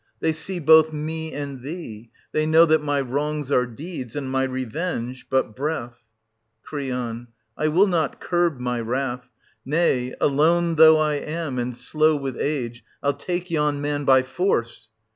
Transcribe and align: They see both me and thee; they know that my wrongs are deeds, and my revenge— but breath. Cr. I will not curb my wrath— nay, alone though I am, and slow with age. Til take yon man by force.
They 0.19 0.31
see 0.31 0.57
both 0.57 0.91
me 0.91 1.31
and 1.31 1.61
thee; 1.61 2.09
they 2.31 2.47
know 2.47 2.65
that 2.65 2.81
my 2.81 2.99
wrongs 3.01 3.51
are 3.51 3.67
deeds, 3.67 4.15
and 4.15 4.31
my 4.31 4.45
revenge— 4.45 5.27
but 5.29 5.55
breath. 5.55 5.99
Cr. 6.63 6.79
I 7.55 7.67
will 7.67 7.85
not 7.85 8.19
curb 8.19 8.59
my 8.59 8.79
wrath— 8.79 9.29
nay, 9.63 10.15
alone 10.19 10.73
though 10.73 10.97
I 10.97 11.17
am, 11.17 11.59
and 11.59 11.77
slow 11.77 12.15
with 12.15 12.35
age. 12.39 12.83
Til 13.03 13.13
take 13.13 13.51
yon 13.51 13.79
man 13.79 14.03
by 14.03 14.23
force. 14.23 14.89